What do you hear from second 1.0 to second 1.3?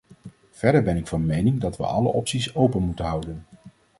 van